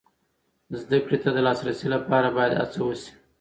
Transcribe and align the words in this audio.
زده 0.81 0.97
کړې 1.05 1.17
ته 1.23 1.29
د 1.33 1.37
لاسرسي 1.47 1.87
لپاره 1.95 2.27
باید 2.37 2.57
هڅه 2.61 2.79
وسي. 2.83 3.11